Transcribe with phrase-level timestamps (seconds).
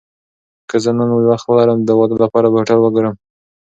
[0.69, 3.15] که زه نن وخت ولرم، د واده لپاره به هوټل وګورم.